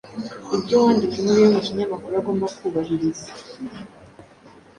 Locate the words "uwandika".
0.77-1.15